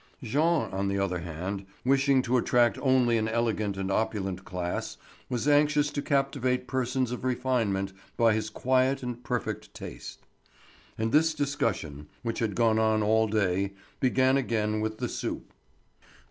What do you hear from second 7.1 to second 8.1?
of refinement